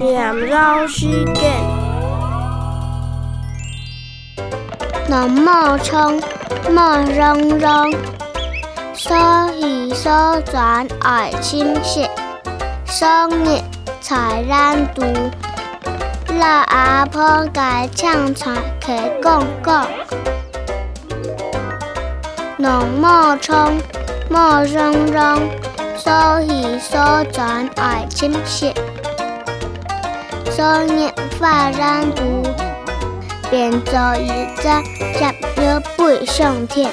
[0.00, 1.52] 绕时间。
[5.08, 6.20] 农莫冲，
[6.70, 7.92] 莫容容，
[8.94, 9.16] 所
[9.58, 12.08] 喜所转爱清晰，
[12.86, 13.08] 所
[13.42, 13.64] 念
[14.00, 15.02] 才难度。
[16.38, 19.88] 老阿婆该唱才去讲讲，
[22.56, 23.76] 农莫冲，
[24.30, 25.48] 莫容容，
[25.96, 28.72] 所喜所转爱清晰，
[30.50, 32.22] 所念法难度。
[33.50, 34.68] 变做一只，
[35.14, 36.90] 只鸟飞上天。